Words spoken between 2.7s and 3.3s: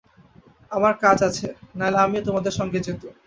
যেতুম।